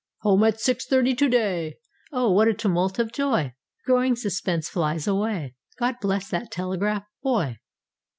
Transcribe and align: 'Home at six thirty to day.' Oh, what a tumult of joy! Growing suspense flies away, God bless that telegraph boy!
'Home 0.21 0.43
at 0.45 0.59
six 0.59 0.87
thirty 0.87 1.13
to 1.13 1.29
day.' 1.29 1.75
Oh, 2.11 2.31
what 2.31 2.47
a 2.47 2.55
tumult 2.55 2.97
of 2.97 3.11
joy! 3.11 3.53
Growing 3.85 4.15
suspense 4.15 4.67
flies 4.67 5.05
away, 5.05 5.53
God 5.77 5.97
bless 6.01 6.27
that 6.31 6.49
telegraph 6.49 7.03
boy! 7.21 7.59